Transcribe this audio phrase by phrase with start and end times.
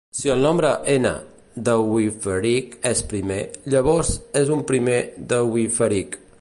[0.17, 0.69] Si el nombre
[0.99, 1.09] "n"
[1.67, 3.39] de Wieferich és primer,
[3.75, 4.13] llavors
[4.45, 4.99] és un primer
[5.35, 6.23] de Wieferich.